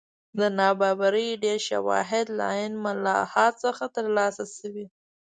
[0.39, 4.85] د نابرابرۍ ډېر شواهد له عین ملاحا څخه ترلاسه شوي.